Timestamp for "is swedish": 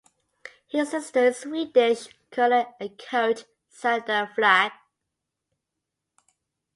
1.27-2.07